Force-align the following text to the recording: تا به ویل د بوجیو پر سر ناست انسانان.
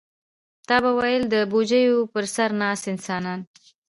تا 0.67 0.75
به 0.83 0.91
ویل 0.97 1.23
د 1.29 1.35
بوجیو 1.51 2.09
پر 2.13 2.25
سر 2.35 2.49
ناست 2.61 2.85
انسانان. 2.93 3.39